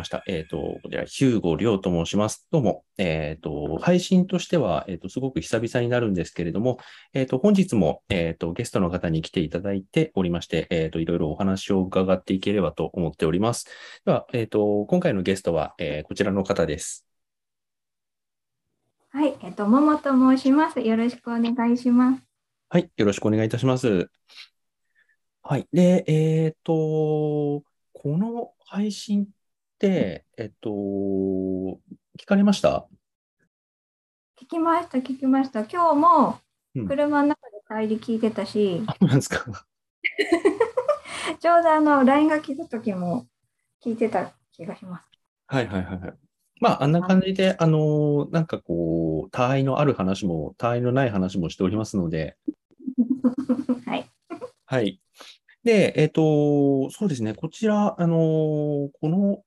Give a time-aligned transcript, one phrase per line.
[0.00, 0.22] 始ました。
[0.26, 2.46] えっ、と、こちら、ヒューゴ・リョウと申します。
[2.50, 6.78] どうも、えっ、と、配信としては、えっ、と、すごく久々になるんですけれども、
[7.12, 13.66] えっ、と、本日も、えっ、と、ゲストの方に来ていただいておりまして、えっ、と、いろいろお話を伺っていければと思っております。
[14.06, 17.06] では、えっ、と、今回のゲストは、えーこちらの方です。
[19.10, 20.80] はい、えっと、ももと申します。
[20.80, 22.22] よろしくお願いします。
[22.70, 24.08] はい、よろしくお願いいたします。
[25.42, 25.68] はい。
[25.72, 27.62] で、えっ、と、こ
[28.16, 29.28] の配信
[29.88, 30.70] えっ、と、
[32.18, 32.86] 聞かれました？
[34.40, 35.60] 聞きました、聞きました。
[35.60, 36.38] 今日も
[36.74, 39.66] うん車の中で帰り聞いてたし、うなんですか。
[41.40, 43.26] ちょうどあの LINE が来た時も
[43.82, 45.08] 聞いてた気がします。
[45.46, 46.14] はいはいはいはい。
[46.60, 52.36] まあ、あんな感じで、あのなんかこう、他愛のある話も、他愛のない話もしておりますので、
[53.86, 54.10] はい。
[54.66, 55.00] はい。
[55.64, 59.42] で、えっ、と、そうですね、こちら、あのこの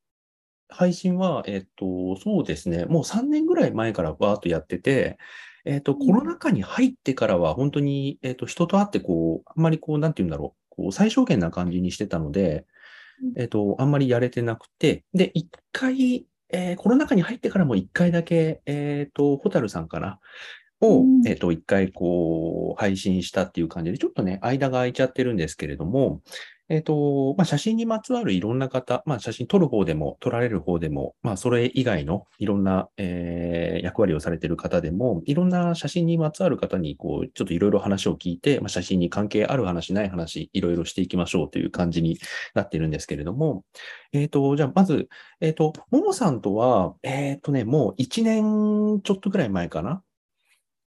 [0.73, 5.17] 配信は、えっ、と、そうですね、もう3年ぐらい前からバーっとやってて、
[5.65, 5.99] えっ、と、うん。
[6.07, 12.65] コロナ禍に入ってからは、本当に、えっ、と、人と会って、こう、あんまりこう、なんていうんだろう、こう、最小限な感じにしてたので
[13.21, 20.19] うん、えっ、と、あんまりやれてなくて、で、一回、えーコロナ禍に入ってからも一回だけ、えっ、と、ホタルさんかな、
[20.81, 21.27] を、うん。
[21.27, 26.21] えっ、と、一回こう、配信したっていう感じで、ちょっとね、間が空いちゃってるんですけれども、
[26.73, 42.17] えっ、と、まあ、写真にまつわるいろんな方、まあ、写真撮る方でも、撮られる方でも、まあ、それ以外のいろんな、えー役割をされている方でも、いろんな写真にまつわる方に、こう、ちょっといろいろ話を聞いて、まあ、写真に関係ある話、ない話、いろいろしていきましょうという感じに
[42.55, 43.65] なっているんですけれども、
[44.13, 45.09] えっ、と、じゃあ、まず、
[45.41, 50.01] えっ、と、ももさんとは、えっ、とね、もう1年ちょっとぐらい前かな？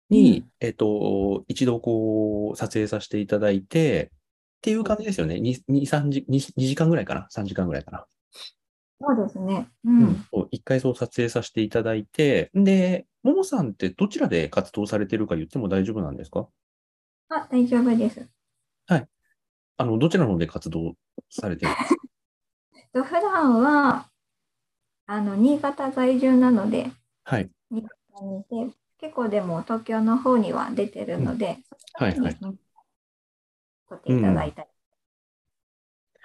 [0.09, 0.51] に、うん。
[0.61, 4.11] えっと、一度こう、撮影させていただいて、
[4.65, 5.39] っていう感じですよね。
[5.39, 8.07] 2、2、3時、2, 2時間ぐらいかな ?3 時間ぐらいかな。
[8.99, 9.67] そうですね。
[9.85, 9.91] う。
[9.91, 10.25] うんん。
[10.33, 16.47] そう一回そう撮影させていただいて、で、ももさんってどちらで活動されてるか言っても大丈夫なんですか？
[17.29, 18.27] あ、大丈夫です。
[19.77, 20.95] あの、どちらの方で活動
[21.29, 22.01] されてるんですか？
[22.93, 24.09] と普段は、
[25.05, 26.87] あの、新潟在住なので、
[27.23, 27.49] はい。
[27.69, 31.59] 新潟にいて、結構でも東京の方には出てるので、
[31.93, 32.37] はいはい。
[33.89, 34.67] 撮っていただいたり。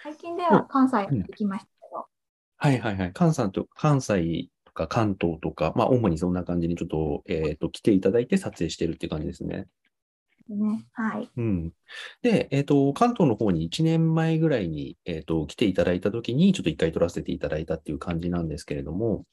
[0.03, 2.07] 最近では関西に行きましたけど、
[2.57, 3.13] はいはいはい。
[3.13, 9.67] 関西と、関西とか関東とか、まあ、主にそんな感じにちょっと、えっ、と、来ていただいて撮影してるっていう感じですね。
[10.49, 11.31] ね、はい。
[11.37, 11.73] うん。
[12.23, 19.27] で、えっ、と、関東の方に1年前ぐらいに、えっ、と、来ていただいたときに、ちょっと一回撮らせていただいたっていう感じなんですけれども、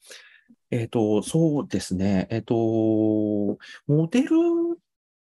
[0.70, 4.36] えっ、と、そうですね、えっ、と、モデル、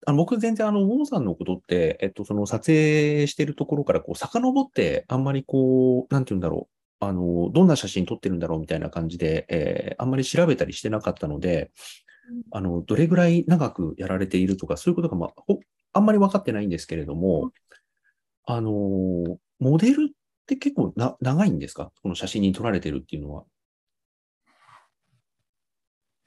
[0.07, 6.69] あの僕全然あの、モモさんのことって、えっ、と、その撮影してるところからこう、遡って、あんまりこう、なんて言うんだろ
[7.01, 11.71] う、あの、どんな写真撮ってるんだろうみたいな感じで、えーあんまり調べたりしてなかったので、
[12.51, 15.59] あの、どれぐらい長くやられているとか、そういうことが、まあ、ほ
[15.91, 17.51] あんまり分かってないんですけれども、
[18.45, 21.91] あのー、モデルって結構な長いんですか？
[22.01, 23.43] この写真に撮られてるっていうのは。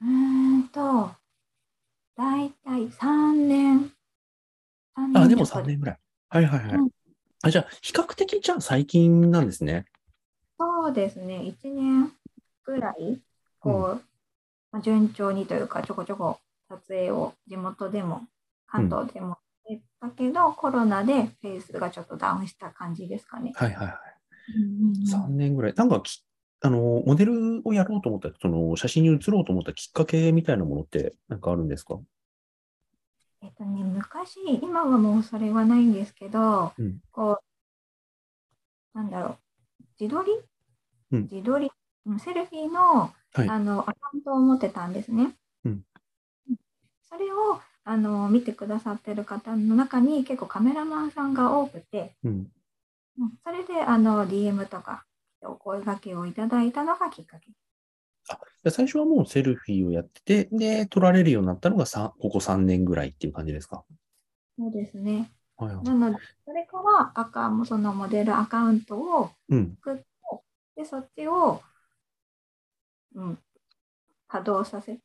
[0.01, 1.09] うーんと、
[2.21, 3.91] だいたい3年。
[4.95, 5.99] 3あ、でも3とか年ぐらい。
[6.29, 6.75] はいはいはい。
[6.75, 6.89] うん
[7.43, 9.85] あ、じゃあ、比較的じゃあ最近なんですね。
[10.59, 12.11] そうですね、1年
[12.65, 13.19] ぐらい、
[13.59, 14.01] こう、
[14.71, 16.37] まあ順調にというか、ちょこちょこ
[16.69, 18.27] 撮影を地元でも、
[18.67, 23.53] 関東でもやったけど、コロナでフェースがちょっとダウンした感じですかね。
[23.55, 23.97] はいはいはい。
[24.55, 25.73] うんうん3年ぐらい。
[25.73, 26.23] なんかき、
[26.61, 31.99] あの、モデルをやろうと思った、その、写真に写ろうと思ったきっかけみたいなものって、なんかあるんですか？
[33.43, 37.41] えっとね、昔、今はもうそれはないんですけど、うんこ
[38.93, 39.37] う、なんだろう、
[39.99, 40.31] 自撮り、
[41.11, 41.71] うん自撮り、
[42.05, 45.35] うんセルフィーの,、はいあのアカウントを持ってたんですね。
[45.65, 45.83] うん
[47.09, 52.51] それをあの見てくださってる方の中に結構カメラマンさんが多くて、うん。
[53.19, 55.05] うんそれであの DM とか
[55.41, 57.47] お声掛けをいただいたのがきっかけ。
[57.47, 57.53] で
[58.69, 63.83] 最初はもうセルフィーをやってて、で、撮られるようになったのがさここ3年ぐらいっていう感じですか？
[64.57, 65.31] そうですね。
[65.57, 65.85] はいはい。
[65.85, 69.75] なので、それからアカもそのモデルアカウントをうん。
[69.83, 70.05] 作って、
[70.75, 71.61] で、そっちを、
[73.15, 73.39] うん、
[74.27, 75.01] 稼働させて、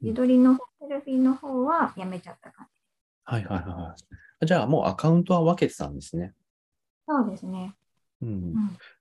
[0.00, 2.80] 自撮りのセルフィーの方はやめちゃった感じ。
[3.24, 3.94] はいはいはいは
[4.42, 4.46] い。
[4.46, 6.34] じゃあもうアカウントは分けてたんですね。
[7.06, 7.74] そうですね。
[8.22, 8.28] うん。
[8.28, 8.54] うん、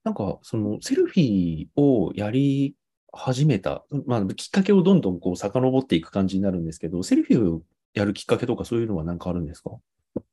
[0.04, 2.75] なんか、そのセルフィーをやり
[3.15, 7.62] 始めた、まあ、きっかけをどんどんこう遡っていく感じになるんですけど、セルフィーを
[7.94, 9.69] やるきっかけとかそういうのは何かあるんですか？
[9.69, 10.24] きっ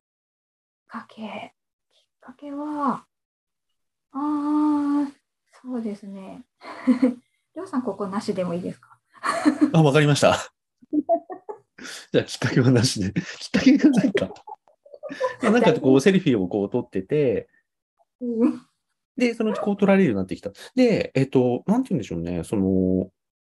[0.89, 1.23] かけ、
[1.93, 3.05] きっかけは、
[4.13, 5.13] あー、
[5.63, 6.45] そうですね。
[7.55, 8.99] りょうさん、ここなしでもいいですか？
[9.75, 10.37] あ、わかりました。
[12.13, 13.13] じゃあ、きっかけはなしで。
[13.13, 14.33] きっかけがないか。
[15.43, 17.49] なんかこう、セルフィーをこう撮ってて、
[18.21, 18.67] うん
[19.21, 20.51] で、そのうちこう撮られるようになってきた。
[20.75, 22.43] で、えっと、なんて言うんでしょうね。
[22.45, 23.11] その、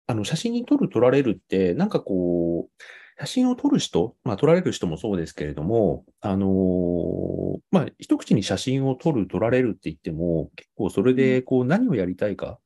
[0.08, 2.84] あの、写真に撮る、撮られるって、なんかこう、
[3.20, 12.60] 写真を撮る人、まあ撮られる人もそうですけれども、あのーまあ一口に写真を撮る、撮られるって言っても、結構それでこう何をやりたいか、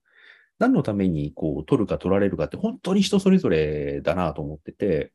[0.60, 5.12] 何のためにこう撮るか撮られるかって本当に人それぞれだなと思ってて、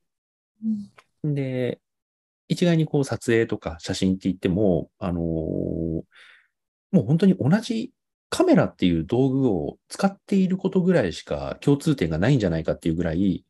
[1.25, 1.81] うんで、
[2.49, 6.03] 一概にこう撮影とか写真って言っても、あのー
[6.93, 7.93] もう本当に同じ
[8.29, 13.45] カメラっていう道具を使っていることぐらいしか共通点がないんじゃないかっていうぐらい、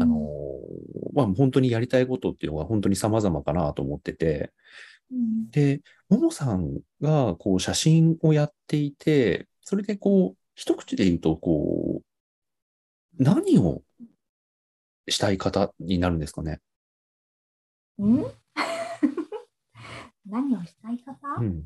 [0.00, 4.52] あのーまあ本当にやりたいことっていうのが本当に様々かなと思ってて、
[5.10, 5.50] うん。
[5.50, 12.02] で、ももさんがこう写真をやっていて、それでこう、一口で言うと、こ
[13.18, 13.82] う、何を
[15.08, 16.60] したい方になるんですかね？
[17.98, 18.24] うん？
[20.26, 21.64] 何をしたい方、うん。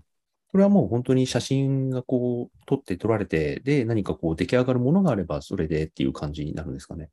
[0.55, 7.11] これはもう本当に写真がこう、撮って撮られて、で、何かこう出来上がるものがあれば、それでっていう感じになるんですかね。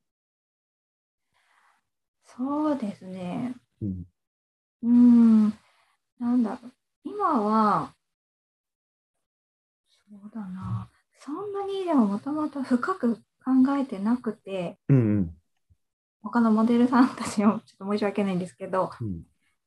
[2.24, 3.56] そうですね。
[3.82, 4.04] うん。
[4.84, 5.54] うーん、
[6.20, 6.72] なんだろう。
[7.04, 7.96] 今は、
[9.90, 10.88] そうだな。
[11.18, 13.22] そんなにでももともと深く考
[13.76, 15.32] えてなくて、うんうん。
[16.22, 19.24] 他のモデルさんたちもちょっと申し訳ないんですけど、うん。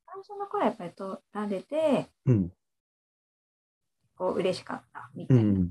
[0.06, 2.52] 最初の頃はやっぱり撮られて、うん。
[4.16, 5.70] こう嬉しかったみたいうん。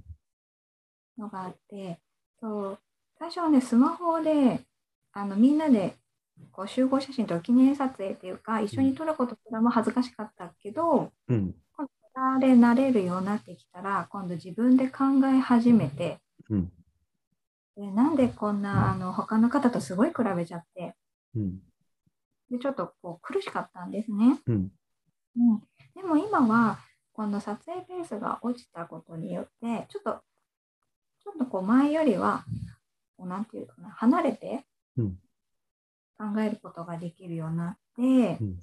[1.18, 2.00] なのがあって、
[2.40, 2.80] そう
[3.20, 4.62] 最初はね、スマホで
[5.14, 5.96] あのみんなで
[6.52, 11.56] こう集合写真とか記念撮影っていうか、一緒に撮ることすらも恥ずかしかったけど、うん。
[11.76, 11.88] 今
[12.38, 16.20] 度れ慣れるようになってきたら、今度自分で考え始めて、
[16.50, 16.72] うん。
[17.76, 20.96] でなんでこんなあの他の方とすごい比べちゃって、
[21.36, 21.60] うん。
[22.52, 24.40] でちょっとこう苦しかったんですね。
[24.48, 24.72] うん。
[25.36, 25.64] うん、
[25.96, 26.80] でも今は、
[27.14, 30.22] この撮影ペースが落ちたことによって、ちょっと、
[31.24, 32.44] ちょっとこう前よりは、
[33.18, 34.66] こうなんていうかな、離れて
[34.98, 35.20] うん。
[36.18, 38.60] 考えることができるようになって、うん。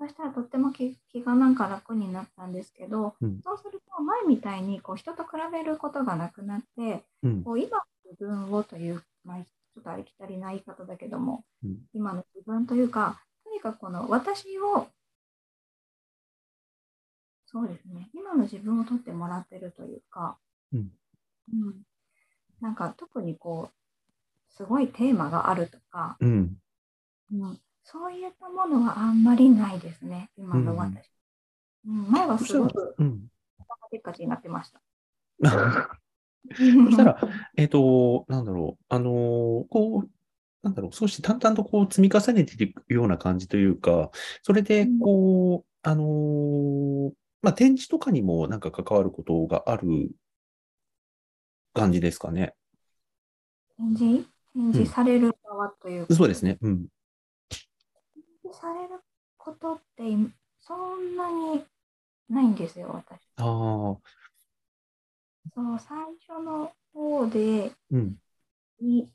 [0.00, 3.40] そしたらとっても気気がなんか楽になったんですけど、うん。
[3.44, 7.42] そうすると前みたいにこう人と比べることがなくなって、うん。
[7.44, 11.78] こう今の自分をという、まあ、ちょっとありきたりな言い方だけども、うん。
[11.92, 14.86] 今の自分というか、とにかくこの私を、
[17.50, 20.38] そうですね、今の自分を取ってもらってるというか、
[20.72, 20.90] うん
[21.52, 21.74] うん
[22.60, 26.56] なんか特にこう、すごいテーマがあるとか、うん。
[27.32, 31.06] うん、そういったものはあんまりないですね、今の私。
[31.86, 33.28] うん前はそしたらすごく、うん。
[33.90, 34.82] せっかちになってました。
[36.50, 36.60] そ
[36.90, 37.20] したら、
[37.56, 40.10] えっ、と、なんだろう、あのーこう、
[40.62, 44.10] なんだろう、少し淡々とこう積み重ねていくような感じというか、
[44.42, 50.10] それでうん、こう、あのーまあ、展示とかにもなんか関わることがある
[51.72, 52.54] 感じですかね。
[53.76, 54.26] 展示？
[54.54, 56.58] 展示される側というか、そうですね。
[56.60, 56.86] うん。
[57.48, 59.00] 展示される
[59.36, 60.02] ことって
[60.58, 61.64] そんなに
[62.28, 63.20] ないんですよ、私。
[63.36, 64.00] ああ、そ
[65.56, 68.16] う、最初の方で、うん。
[68.80, 69.08] に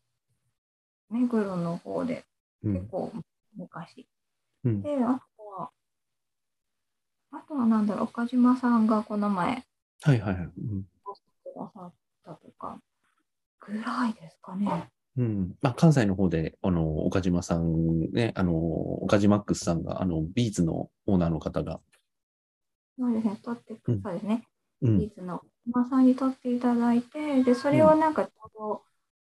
[1.10, 2.24] 目黒の方で、
[2.64, 2.74] うん。
[2.74, 3.12] 結構
[3.56, 4.08] 昔。
[4.64, 4.82] うん。
[4.82, 5.70] で、あとは、
[7.34, 9.64] あとはなんだろう、岡島さんがこの前、
[10.04, 10.46] はいはいはい。
[10.46, 10.52] く
[11.56, 12.80] ださったとか、
[13.60, 14.90] ぐらいですかね。
[15.18, 15.56] うん。
[15.62, 21.80] まあ、関西の方で、あの、岡島さんね、あの、岡島ックスさんが、あの、ビーズのオーナーの方が、
[23.00, 24.44] そうですね、撮ってく、うんそうですね、
[24.82, 28.52] うんビーズの馬さんに撮っていただいて、で、それをなんかちょう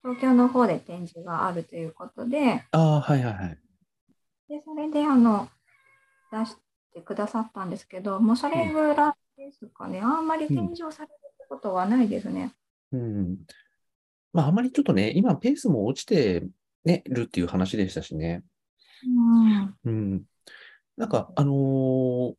[0.03, 3.59] ど東京の方で展示があるということで、ああ、はいはいはい。
[4.49, 5.47] で、それであの、
[6.31, 6.55] 出し
[6.93, 9.99] てくださったんですけど、もうそれぐらいですかね。
[10.01, 12.53] あんまり展示をされるってことはないですね。
[12.91, 13.37] うん。
[14.33, 16.47] まあ、あまりちょっとね、今ペースも落ちて、
[16.83, 18.43] ね、るっていう話でしたしね。
[19.05, 19.75] うん。
[19.83, 20.23] うん。
[20.97, 22.33] なんか、あのー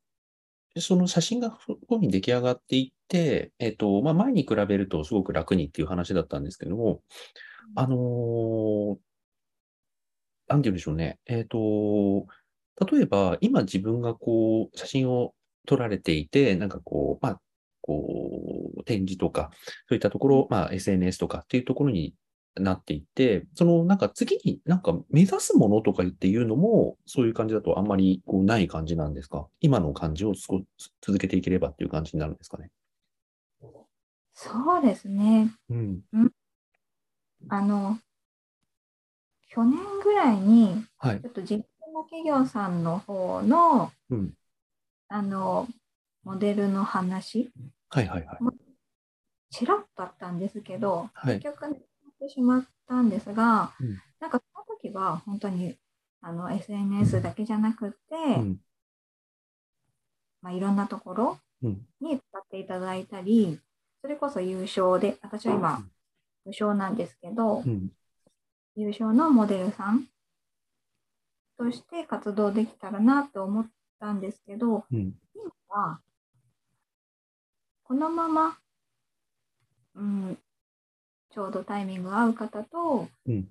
[0.78, 7.02] その写真がふこういうふうに出来上がっていって、えっと、まあ、前に比べるとすごく楽にっていう話だったんですけども、
[7.74, 8.96] あのー
[10.48, 11.18] なんて言うんでしょうね。
[11.26, 12.26] えっと、
[12.90, 15.34] 例えば、今自分がこう、写真を
[15.66, 17.40] 撮られていて、なんかこう、まあ、
[17.82, 19.50] こう、展示とか、
[19.88, 22.14] そういったところ、まあ、SNS とかっていうところに
[22.56, 29.46] なっていって、その、なんか次になんか目指すものとかっていうのも、そういう感じだとあんまりこうない感じなんですか？
[29.60, 32.70] 今の感じを続けていければっていう感じになるんですかね？
[34.34, 35.52] そうですね。
[35.70, 36.00] うん。
[37.48, 37.98] あの、
[39.48, 41.26] 去年ぐらいに、はいち。
[41.26, 44.32] ょっと実験の企業さんの方の、うん。
[45.08, 45.68] あの、
[46.24, 47.50] モデルの話、
[47.90, 48.38] はいはいはい。
[49.50, 51.80] ちらっとあったんですけど、はい結局、ね、っ
[52.18, 55.76] てしまったんですが、うんなんかその時は本当に
[56.20, 57.96] あの SNS だけじゃなくて、
[58.38, 58.60] うん。
[60.40, 61.86] まあ、いろんなところうん。
[62.00, 63.60] に使っていただいたり、
[64.00, 65.84] それこそ優勝で、私は今、
[66.44, 67.90] 優勝なんですけどう、ん。
[68.76, 70.08] 優勝のモデルさん
[71.58, 73.66] として活動できたらなと思っ
[74.00, 75.14] たんですけど、うん。
[75.34, 76.00] 今は、
[77.84, 78.58] このまま、
[79.94, 80.38] うん、
[81.30, 83.48] ちょうどタイミング合う方と、うん。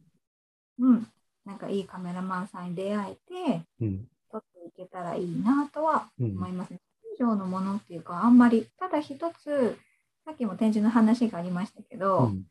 [0.80, 1.08] うん、
[1.46, 4.08] なんかいいカメラマンさんに出会えて、うん。
[4.32, 6.80] 撮っていけたらいいなとはうん思いますね。
[7.16, 9.78] 以上のものっていうか、あんまり、ただ一つ、
[10.26, 12.46] さっきも展示の話がありましたけど、うん。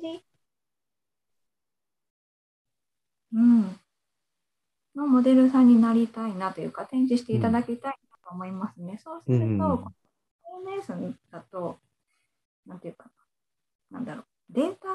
[0.00, 0.24] 展示、
[3.32, 3.80] うん、
[4.98, 9.00] のモデルさんになりたいなというか、展示していただきたいなと思いますね。
[9.02, 9.84] そうすると、うん
[10.80, 11.78] SNS だと、
[12.66, 13.10] なんていうか
[13.90, 14.88] な、なんだろう、データ、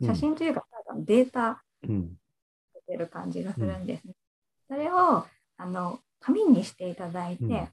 [0.00, 0.64] うん写真というか、
[0.96, 2.16] データうん。
[2.74, 4.14] 出てる感じがするんですね。
[4.68, 5.24] それを
[5.56, 7.68] あの紙にしていただいて、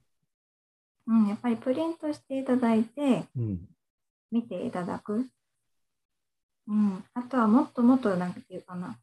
[1.06, 3.60] うんやっぱりプリントしていただいて、うん。
[4.30, 5.26] 見ていただく。
[6.68, 8.98] うん、あとはもっともっとなんていうかな、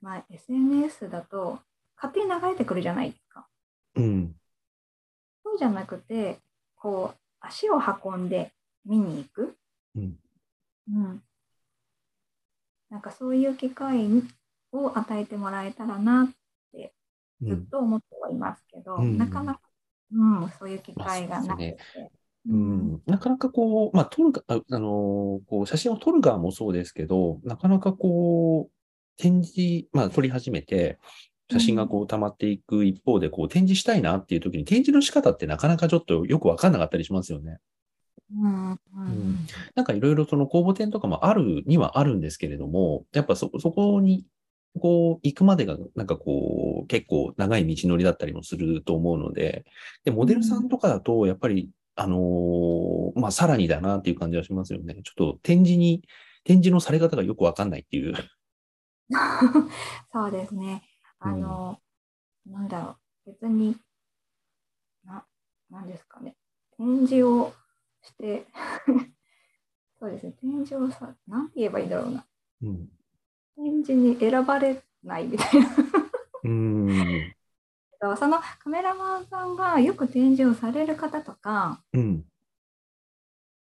[0.00, 1.58] まあ、SNS だと
[1.96, 3.46] 勝手に流れてくるじゃないですか。
[3.96, 4.34] うん。
[5.44, 6.38] そうじゃなくて、
[6.76, 8.52] こう、足を運んで
[8.84, 9.56] 見に行く。
[9.96, 10.16] うん。
[10.92, 11.22] うん。
[12.90, 14.08] なんかそういう機会
[14.72, 16.28] を与えてもらえたらなっ
[16.72, 16.92] て
[17.40, 17.66] ずっうん。
[17.66, 19.60] と思ってはいますけど、うんなかなか、
[20.12, 21.78] うん、そういう機会がなくて。
[22.48, 28.79] う、ん、なかなかこう、まあ、撮るが、ああのーこう、写真を撮る側もそうですけど、なかなかこう、
[29.20, 30.98] 展示、まあ、撮り始めて、
[31.50, 37.58] 写真がこう溜まっていく一方で、こう、展示したいなっていう時に、展示の仕方ってなかなかちょっとよくわかんなかったりしますよね。
[38.32, 38.78] うん
[39.74, 44.24] なんかいろいろその公募展とかもあるにはあるんですけれども、やっぱそ、そこに、
[44.78, 49.64] こう、行くまでが、なんかこう、結構長い道のりだったりもすると思うので、
[50.04, 54.94] で、モデルさんとかだと、やっぱり、あのーまあ、さらにだなっていう感じはしますよね。
[55.02, 56.02] ちょっと展示に、
[56.44, 58.14] 展示のされ方がよくわかんないっていう。
[60.12, 60.82] そうですね。
[61.18, 61.78] あの、
[62.46, 63.76] なんだろう、別に、
[65.04, 65.24] な、
[65.70, 66.36] なんですかね。
[66.76, 67.52] 展示を
[68.02, 68.46] して、
[69.98, 72.24] そうですね、展示をさ、なんて言えばいいんだろうな。
[72.62, 72.88] うん。
[73.56, 75.68] 展示に選ばれないみたいな。
[76.44, 77.34] うーん。
[78.16, 82.24] そのカメラマンさんがよく展示をされる方とか、うん。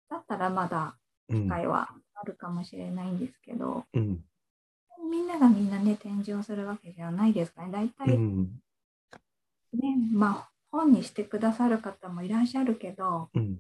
[0.09, 0.97] だったらまだ
[1.29, 1.49] うん機。
[1.49, 4.25] 会はあるかもしれないんですけど、うん。
[5.13, 7.71] みんながみんなね、展示をするわけじゃないですかね。
[7.71, 10.15] 大う体ね、ん。
[10.15, 13.59] まあ、本にしてくださる方もいらっしゃるけど、うん。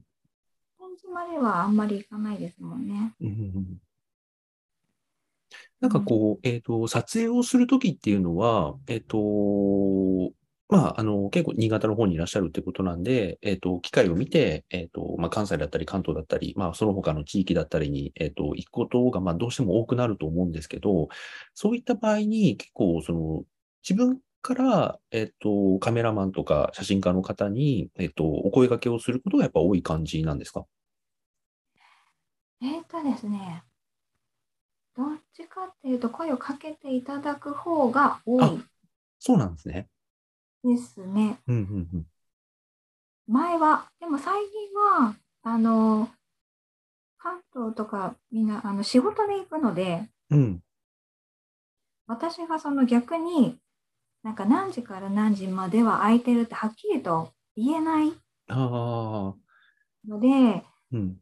[0.78, 3.12] 展示まではあんまりいかないですもんね。
[3.20, 3.78] うん
[5.80, 9.18] なんかこう、えっ、と、撮影をするときっていうのは、えっ、と、
[10.72, 21.08] まあ、あの、結構新潟の方にいらっしゃるってことなんで、えっ、と、機会を見て、えっ、と、まあ、関西だったり関東だったり、まあ、その他の地域だったりに、えっ、と、行くことが、まあ、どうしても多くなると思うんですけど、
[21.52, 23.44] そういった場合に結構、その、
[23.86, 30.64] 自分から、えっ、と、カメラマンとか写真家の方に、えっ、と、お声掛けをすることがやっぱ多い感じなんですか？
[32.62, 33.62] えーとですね、
[34.96, 38.62] どっちかっていうと、声をかけていただく方が多い
[39.18, 39.88] そうなんですね。
[40.64, 41.38] ですね。
[41.46, 42.06] うん、うん、うん。
[43.26, 46.08] 前は、でも最近は、あの、
[47.18, 50.60] 関東とかみんなあの仕事で行くので、うん、
[52.06, 53.58] 私がその逆に、
[54.22, 58.12] なんか何時から何時までは空いてるってはっきりと言えない
[60.06, 61.16] ので、うん。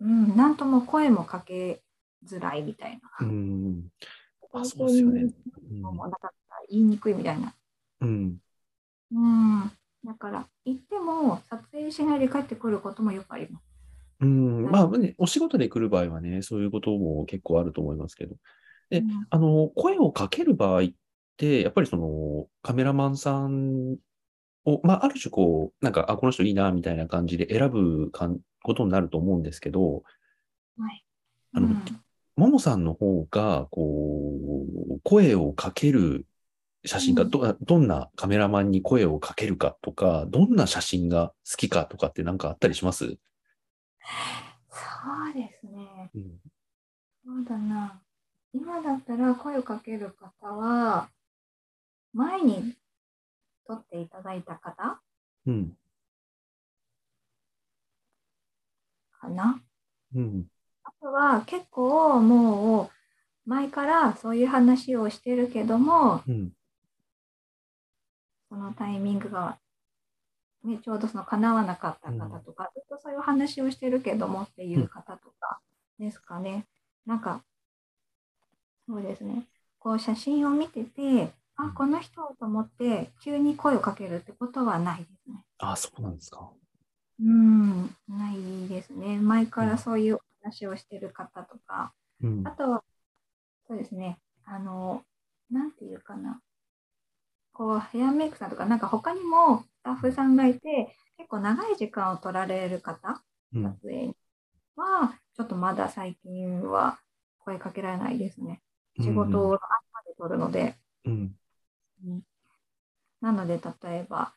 [0.00, 1.82] うん、なんとも声もかけ
[2.26, 3.26] づらいみたいな。
[3.26, 3.88] うん。
[4.52, 5.24] あ、そうですよね。
[5.82, 6.32] もうなんか
[6.76, 7.54] 言いにくいみたいな。
[8.00, 8.36] うん。
[9.12, 9.70] うん。
[10.04, 13.62] だから、行っても撮影しないで帰ってくることもよくあります。
[14.20, 14.70] うん。
[14.70, 18.36] まあ、ね、お仕事で来る場合はね、そういうことも結構あると思いますけど。
[18.88, 20.88] でうんあの、声をかける場合っ
[21.36, 23.96] て、やっぱりその、カメラマンさん
[24.64, 30.02] を、まあ、ある種こう、なんか、あ、この人いいな、みたいな感じで選ぶかんことになると思うんですけど、
[30.78, 31.04] はい。
[31.52, 31.82] あのうん
[32.36, 36.26] ももさんの方が、こう、声をかける
[36.86, 43.04] 写真家、うんど、どんなカメラマンに声をかけるかとか、どんな写真が好きかとかってなんかあったりします？
[43.04, 44.82] そ
[45.30, 46.10] うですね。
[46.14, 46.38] うん。
[47.24, 48.00] そうだな。
[48.52, 51.08] 今だったら声をかける方は、
[52.14, 52.74] 前に
[53.66, 55.00] 撮っていただいた方
[55.46, 55.76] うん。
[59.20, 59.60] かな。
[60.14, 60.46] うん。
[60.84, 62.90] あとは結構も
[63.46, 66.52] う前からそういう話をしてるけども、うん。
[68.56, 69.58] そのタイミングが、
[70.64, 75.60] ね、ちょうどその叶わなかった方とか、ずっとそういう話をしてるけどもっていう方とか
[75.98, 76.64] ですかね。
[77.04, 77.42] なんか、
[78.88, 79.44] そうですね。
[79.78, 85.44] こう写真を見てて、あ、この人と思って急に声をかけるってことはないですね。
[85.58, 86.50] あ、そうなんですか。
[87.20, 89.18] うん、ないですね。
[89.18, 92.52] 前からそういう話をしてる方とか、うんあ。
[92.52, 92.82] とは、
[93.68, 95.02] そうですね、あの、
[95.50, 96.40] なんていうかな、
[97.56, 103.22] こう、ヘアメイクさんとか、なんか他にもスタッフさんがいて、結構長い時間を取られる方、
[103.54, 104.14] うん撮影
[104.76, 106.98] は、ちょっとまだ最近は
[107.38, 108.60] 声かけられないですね。
[109.00, 111.34] 仕事を合間で取るので、うん。
[113.22, 114.34] なので、例えば、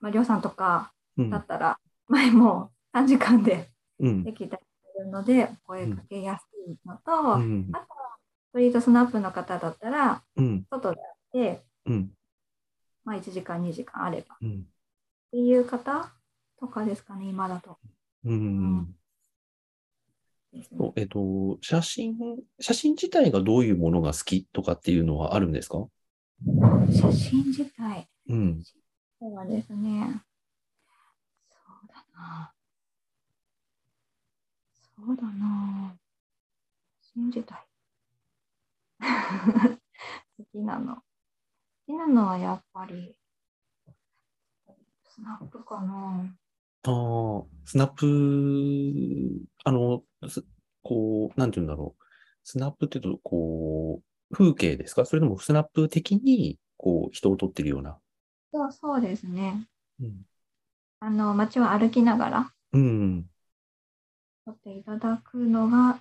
[0.00, 1.30] まあ、りょうさんとかうん。
[1.30, 1.78] だったら、
[2.08, 4.24] 前も短時間でうん。
[4.24, 4.62] できたり
[4.94, 7.70] するので、声かけやすいのと、うん。
[7.72, 8.18] あとは、
[8.52, 10.66] フリートスナップの方だったら、うん。
[10.70, 11.00] 外で
[11.32, 12.15] 会って、うん。
[13.06, 14.64] まあ、1時間、2時間あればっうん。
[15.30, 16.12] ていう方
[16.58, 17.78] とかですかね、今だと。
[18.24, 18.94] うん。
[20.96, 22.16] えっと、写真、
[22.58, 25.86] 写真自体がどういうものが好きとかっていうのはあるんですか？
[26.90, 28.62] 写真自体うん。
[29.20, 30.22] はですね、
[31.48, 32.52] そうだな。
[34.96, 35.96] そうだな。
[37.02, 37.66] 写真自体。
[40.38, 41.05] 好きなの。
[41.88, 43.16] 好きなのはやっぱり、
[45.08, 46.34] スナップかな。
[46.82, 46.90] あ
[47.38, 50.44] あ、スナップ、あの、す
[50.82, 52.02] こう、なんていうんだろう。
[52.42, 55.04] スナップって言うと、こう、風景ですか？
[55.04, 57.98] それともスナップ的に、こう、人を撮ってるような？
[58.52, 59.68] そうそうですね。
[60.00, 60.26] うん。
[60.98, 63.30] あの、街を歩きながらうん。
[64.44, 66.00] 撮っていただくのが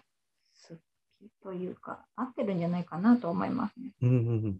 [0.68, 0.76] 好
[1.20, 3.92] きというか、合ってるんじゃないかなと思いますね。
[4.02, 4.10] うん。
[4.10, 4.28] うん。
[4.28, 4.60] うん、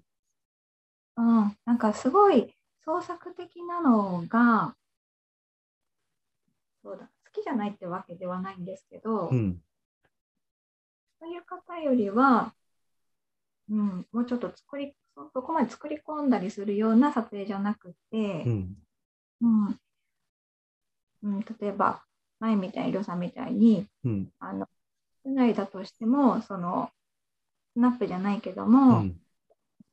[1.24, 4.76] なんかすごい創作的なのが、
[6.84, 9.62] そうだ、好きじゃないってわけではないんですけど、うん。
[11.20, 12.54] そういう方よりは、
[13.70, 18.78] うん、もうちょっと作り、そそこまで作り込んだりするような撮影じゃなくてう、ん。
[19.42, 19.80] うん
[21.24, 22.04] うん、例えば、
[22.40, 24.30] 前みたいに、りょうさんみたいに、うん。
[24.40, 24.68] あの、
[25.24, 26.92] 室内だとしても、その、
[27.74, 29.20] スナップじゃないけどうも、ん。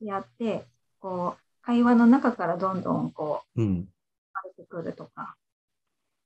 [0.01, 0.67] やって、
[1.03, 3.89] こう、会話の中からどんどんこう、うん。
[4.57, 5.35] てくるとか、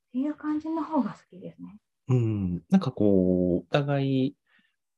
[0.08, 1.78] っていう感じの方が好きですね。
[2.08, 2.62] うん。
[2.70, 4.36] なんかこう、お互い、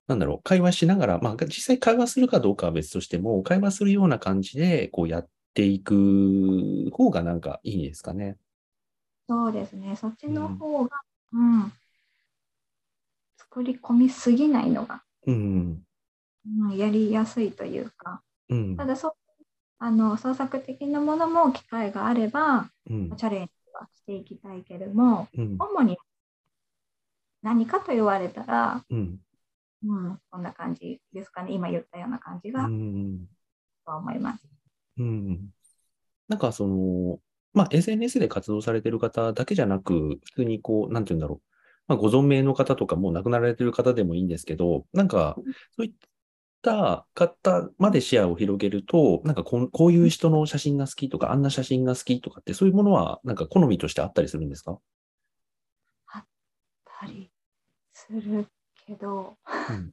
[0.09, 8.37] なんだろう、会話しながら、まあ、実際会話するかどうかは別としても、会話するような感じで、こうやっていく方がなんかいいですかね。
[9.29, 9.95] そうですね。
[9.97, 10.91] そっちの方が、
[11.33, 11.73] うん、
[13.37, 15.83] 作り込みすぎないのが、うん。
[16.61, 18.87] うん、やりやすいというか、うんた。
[18.87, 19.13] だそう、
[19.79, 23.17] あの、創作的なものも機会があれば、うん。
[23.17, 25.57] チャレンジはしていきたいけれども、うん。
[25.59, 25.97] 主に
[27.43, 29.19] 何かと言われたら、うん。
[29.87, 31.53] うん、こんな感じですかね。
[31.53, 33.27] 今言ったような感じうが、ん。
[33.87, 34.45] と思います。
[34.99, 35.51] うん。
[36.29, 37.21] なんかその、
[37.53, 41.43] まあ、SNS で活動されてる方だけじゃなく、普通にこう、なんて言うんだろう。
[41.87, 45.37] まあ、ご存命の方とかもう亡くなられてる方でもいいんですけど、なんか、
[45.77, 45.93] そういっ
[46.63, 54.79] た方まで視野を広げると、なんかこうこういう人の写真が好きとか、あんな写真が好きとかって、そういうものは、なんか好みとしてあったりするんですか？
[57.01, 57.31] たり
[57.93, 58.49] する
[58.87, 59.39] けど、
[59.71, 59.93] うん。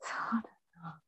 [0.00, 0.50] そうだ
[0.82, 1.00] な。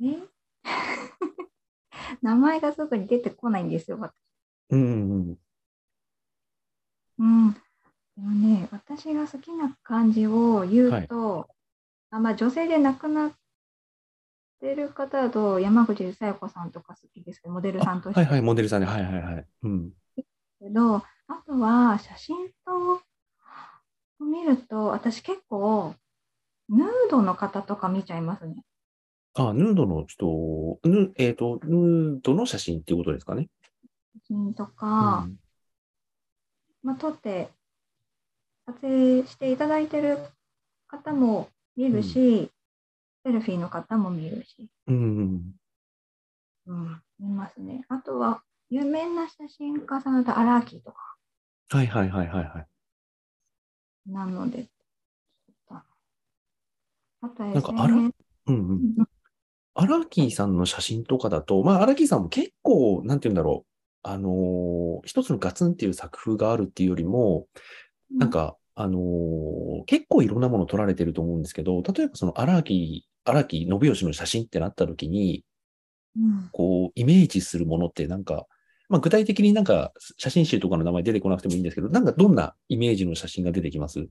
[0.00, 0.26] え？
[2.22, 4.14] 名前がすぐに出てこないんですよ、私。
[4.70, 5.43] うんうんうん。
[7.18, 11.48] でもね、私が好きな感じを言うと、
[12.10, 13.32] あまあ、女性で亡くなっ
[14.60, 18.20] てる方だと、山口小夜子さんとか好きですけど、モデルさんとして。
[18.20, 18.86] はいはい、モデルさんね。
[18.86, 19.46] はいはいはい。
[19.62, 19.90] うん。
[20.60, 21.04] けど、あ
[21.46, 23.00] とは写真と
[24.20, 25.94] を見ると、私結構、
[26.68, 28.62] ヌードの方とか見ちゃいますね。
[29.34, 33.48] あ、ヌードの人、ヌえっと、ヌードの写真っていうことですかね。
[34.14, 35.36] 写真とうか、ん。
[36.84, 37.48] まあ、撮って
[38.66, 40.18] 撮影していただいてる
[40.86, 42.50] 方も見るし、
[43.24, 44.68] セルフィーの方も見るし。
[44.86, 45.54] うん。
[46.66, 47.84] うん、見ますね。
[47.88, 51.16] あとは、有名な写真家さんだとアラーキーとか
[51.70, 52.66] はいはいはいはいはい。
[54.06, 54.66] なので、
[55.68, 58.12] あとはなんかアラうん
[58.46, 58.58] うん。
[58.98, 59.08] うん
[59.76, 63.73] アラキーさんの写真とかだと、まあ、アラキーさんも結構、なんて言うんだろう。
[64.04, 67.48] あのー一つのガツンっていう作風があるっていうよりも、
[68.16, 75.44] なんか、あのー結構いろんなもの撮られてると思うんですけど、例えばその荒木、荒木信義の写真ってなった時に、
[76.16, 78.46] うんこう、イメージするものってなんか、
[78.88, 84.06] まあ具体的になんか写真集とかの名前出てこなくてもいいんですけど、なんかどんなイメージの写真が出てきます？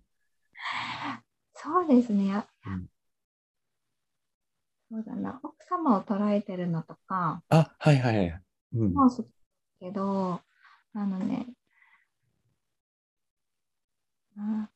[1.54, 2.34] そうですね。
[2.34, 2.86] あうん
[4.92, 5.40] そうだな。
[5.42, 8.42] 奥様を捉えてるのとかあ、はいはいはい。
[8.76, 8.94] うん。
[8.94, 9.43] も好きだ
[9.84, 10.40] けど、
[10.94, 11.46] あのね、
[14.38, 14.70] あ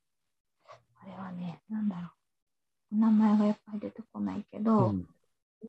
[1.01, 2.07] あれはね、なんだろ
[2.91, 2.95] う。
[2.95, 5.07] お名前がやっぱり出てこないけうど、ん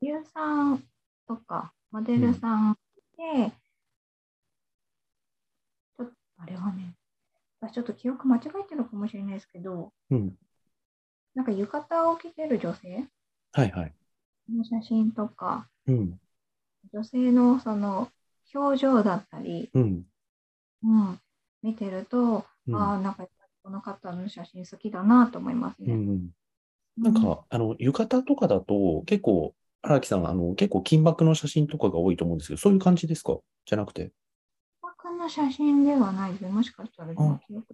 [0.01, 0.83] 女優さん
[1.25, 2.77] とか、モデルさん
[3.17, 3.51] で、
[5.97, 6.95] ちょっとあれはね、
[7.61, 10.35] 私ちょっと記憶間違えてるのかもしれないですけど、うん。
[11.33, 13.07] なんか浴衣を着てる女性？
[13.53, 13.93] はいはい。
[14.53, 16.19] の写真とか、うん。
[16.93, 18.09] 女性のその
[18.53, 20.03] 表情だったり、うん。
[20.83, 21.19] うん、
[21.61, 23.27] 見てると、うんああ、なんか
[23.63, 25.93] この方の写真好きだなと思いますね。
[25.93, 26.29] うん。
[26.97, 33.37] なんか、あの、浴衣とかだと、結構、荒木さん、あの、結構金箔の写真とかが多いと思うんですけど、そういう感じですか？
[33.65, 34.11] じゃなくて。
[34.81, 36.47] 僕の写真ではないで。
[36.47, 37.65] もしかしたら今記憶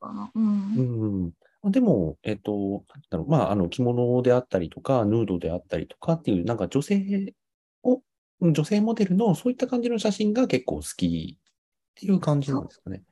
[0.00, 0.30] かな。
[0.34, 0.74] うん。
[0.76, 1.32] うん。
[1.62, 2.52] あでも、えっと、
[2.88, 7.32] なんだろう、まあ、あの、着物であったりとか、ヌードであったりとかっていう、なんか女性を、
[8.40, 11.42] 女性モデルのそういった感じの写真が結構好きっ
[11.94, 13.02] ていう感じなんですかね。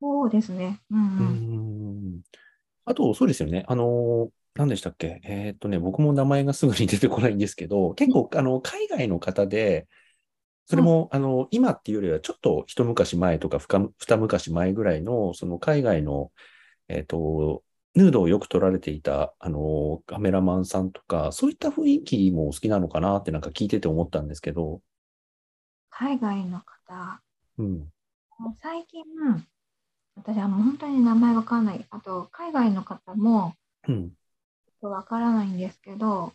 [0.00, 0.82] そうですね。
[0.90, 1.38] ううんうん。
[2.18, 2.22] ん。
[2.84, 3.64] あと、そうですよね。
[3.68, 5.20] あの、何でしたっけ？
[5.24, 9.88] えーっとね、僕も名前がすぐに出てこないんですけど、結構、あの、海外の方で、
[10.66, 13.60] それも、あの、今っていうよりは、ちょっと一昔前とか
[13.98, 16.32] 二昔前ぐらいの、その海外の、
[16.88, 24.82] えーっと、ヌードをよく撮られていた、あの、カメラマンさんとか、そういった雰囲気もお好きなのかなってなんか聞いてて思ったんですけど、
[25.90, 27.22] 海外の方、
[27.58, 27.92] うん。
[28.60, 29.02] 最近、
[30.16, 31.86] 私はもう本当に名前わかんない。
[31.90, 33.54] あと、海外の方も
[33.88, 34.16] うん。
[34.82, 36.34] わからないんですけど、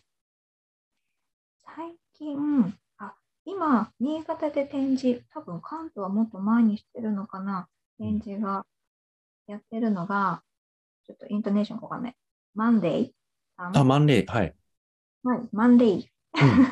[1.76, 7.68] 最近、あ、今、新潟で展示、多分関東はもっと前にしてるのかな、
[7.98, 8.66] 展示が
[9.48, 10.42] やってるのが、
[11.08, 12.14] ちょっとイントネーションわかんない。
[12.54, 13.10] マンデー
[13.56, 14.54] あ、マンレイ、はい。
[15.24, 16.04] はい、マンデー。
[16.40, 16.68] うん。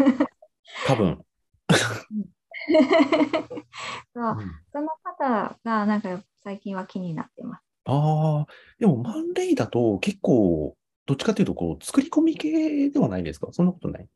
[0.85, 1.25] 多分。
[4.15, 7.63] そううんその方がなんか最近は気になってます。
[7.87, 13.49] ああ、でも、マンレイだと結構、どっちかというと、こう、作り込み系ではないですか？
[13.53, 14.09] そんなことない？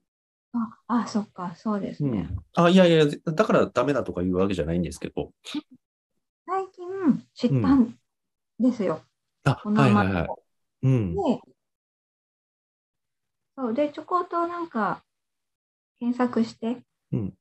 [0.52, 2.10] あ、あ、そっか、そうですね。
[2.10, 2.36] うん。
[2.54, 5.30] あ、いやいや、だからダメだとか言うわけじゃないんですけど。
[6.46, 6.86] 最近
[7.34, 7.94] 知ったん
[8.58, 9.02] ですよ。
[9.44, 10.38] あ、この名前はいはいはい。
[10.82, 11.14] うん。
[11.16, 11.22] で、
[13.56, 15.02] そうで、ちょこっとなんか
[16.00, 17.34] 検索して、うん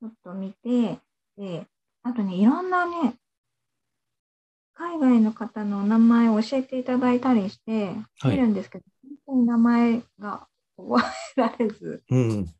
[0.00, 0.98] ちょっと見て、
[1.36, 1.66] で、
[2.02, 3.16] あとね、いろんなね、
[4.74, 11.00] 海外の方のお名前を教えていただいたりして、はい見るんですけど、本当に名前が覚
[11.36, 12.54] えられず、うん。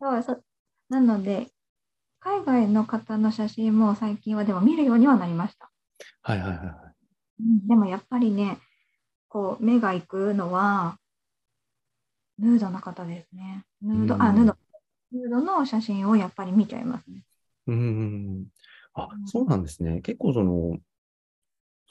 [0.00, 0.44] そうそう
[0.88, 1.48] なので、
[2.20, 5.70] 海外の方の写真も最近はでも見るようにはなりました。
[6.22, 6.90] はいはいはい
[7.66, 8.58] でもやっぱりね、
[9.28, 10.98] こう、目が行くのは、
[12.38, 13.64] ヌードの方ですね。
[13.82, 14.56] ヌード、あ、うんヌード。
[15.12, 17.22] ヌードの写真をやっぱり見ちゃいますね。
[17.66, 18.46] うん。
[18.94, 20.00] あう、んそうなんですね。
[20.02, 20.78] 結構その、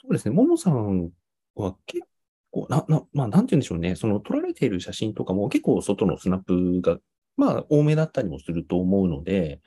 [0.00, 0.34] そうですね。
[0.34, 1.10] ももさん
[1.54, 2.06] は結
[2.50, 3.96] 構、な、な、まあ、なんて言うんでしょうね。
[3.96, 6.98] その撮られている写真とかも結構外のスナップが、
[7.36, 9.60] まあ、多めだったりもすると思うので、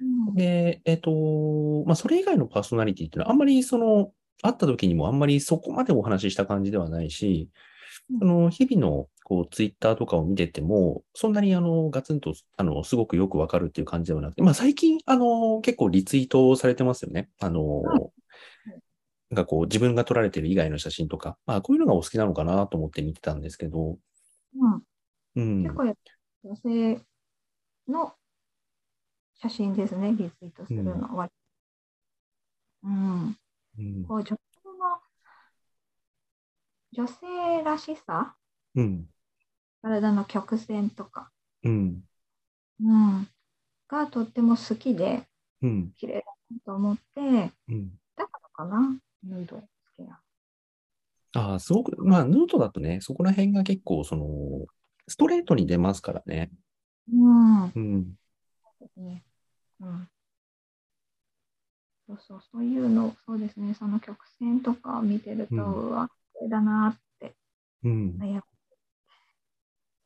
[0.00, 0.34] うん。
[0.34, 7.48] で、えっと、まあ、それ以外のパーソナリティっていうのは、あんまりその、会った時にもあんまりそこまでお話しした感じではないし、
[8.20, 17.30] うの、日々の、こう、ツイッターとかを見てても、そんなにあの、ガツンと、あの、すごくよくわかるっていう感じではなくて、まあ、最近、あの、結構リツイートされてますよね。
[17.40, 18.12] あの、
[19.30, 23.98] なんかこう、自分が撮られてる以外の写真とか、まあ、こういうのがお好きなのかなと思って見てたんですけど、
[24.56, 24.82] うん。
[25.36, 25.62] うん。
[25.62, 25.84] 結構
[26.44, 27.00] 女性
[27.88, 28.12] の
[29.40, 31.30] 写真ですね、リツイートするのは。
[32.82, 33.36] うん。
[33.78, 34.04] うん。
[34.04, 34.34] こう女性
[34.78, 35.00] の、
[36.92, 38.36] 女性らしさ、
[38.74, 39.06] うん。
[39.82, 41.30] 体の曲線とか、
[41.62, 42.02] うん。
[42.80, 43.28] うん、
[43.88, 45.26] がとっても好きで、
[45.62, 45.92] うん。
[45.96, 47.90] 綺麗だなと思って、うん。
[48.16, 50.20] だからかな、ヌード好きな。
[51.34, 54.66] ああ、すごく、まあ、ヌートだとね、そこら辺が結構、その、
[55.08, 56.50] ストレートに出ますからね。
[57.12, 57.64] うん。
[57.64, 58.14] うん。
[58.84, 59.24] ですね。
[59.80, 60.08] うん。
[62.06, 65.72] そうそう、そういうの、そうですね、その曲線とかを見てると、うん。
[65.88, 67.34] うわ、これだなって、
[67.82, 68.16] うん。
[68.18, 68.42] 悩む。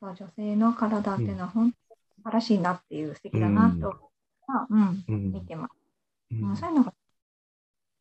[0.00, 4.10] そう女性の体っていうのは本当に素晴らしいなっていう、素敵だなと、
[4.70, 5.32] うん、うん。
[5.32, 5.72] 見てます。
[6.30, 6.94] うんうん、そういうのが、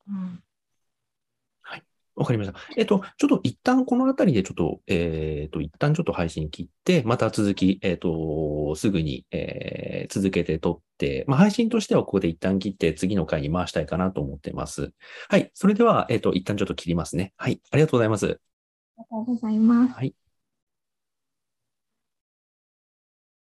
[0.10, 0.44] うん、
[2.18, 2.60] わかりました。
[2.76, 14.94] えっと、ちょっと一旦このあたりでちょっと、えっと、一旦ちょっと配信切って、また続き、えっと、すぐに、えー続けて撮って、まあ、配信としてはここで一旦切って次の回に回したいかなと思ってます。
[15.30, 15.52] はい。
[15.54, 17.34] それでは、えっと、一旦ちょっと切りますね。
[17.38, 17.62] はい。
[17.72, 18.26] ありがとうございます。
[18.26, 18.36] あり
[18.98, 19.94] がとうございます。
[19.94, 20.14] はい。